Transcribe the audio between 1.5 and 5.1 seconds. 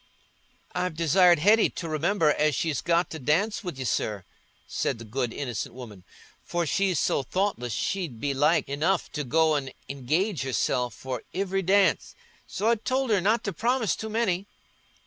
to remember as she's got to dance wi' you, sir," said the